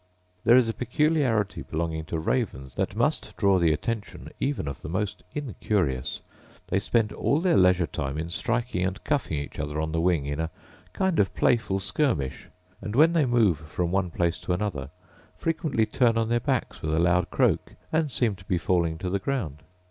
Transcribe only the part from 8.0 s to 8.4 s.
in